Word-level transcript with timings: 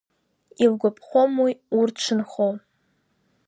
Илгәаԥхом 0.63 1.31
уи 1.43 1.53
урҭ 1.79 1.95
шынхо! 2.03 2.47